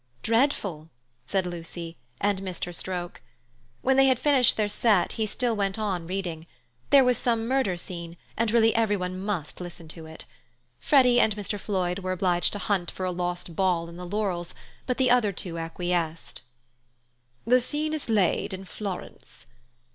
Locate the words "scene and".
7.77-8.49